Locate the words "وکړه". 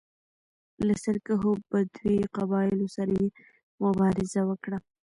4.49-4.77